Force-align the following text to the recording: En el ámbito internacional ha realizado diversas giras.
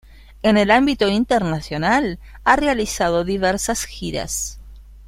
En 0.41 0.57
el 0.57 0.71
ámbito 0.71 1.07
internacional 1.09 2.17
ha 2.43 2.55
realizado 2.55 3.23
diversas 3.23 3.85
giras. 3.85 4.59